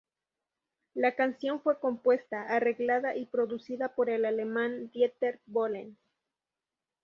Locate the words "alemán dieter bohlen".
4.25-5.95